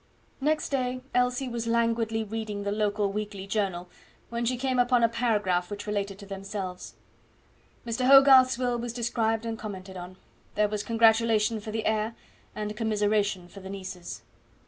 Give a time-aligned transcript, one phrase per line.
[0.41, 3.87] Next day Elsie was languidly reading the local weekly journal,
[4.29, 6.95] when she came upon a paragraph which related to themselves.
[7.85, 8.07] Mr.
[8.07, 10.15] Hogarth's will was described and commented on.
[10.55, 12.15] There was congratulation for the heir
[12.55, 14.23] and commiseration for the nieces.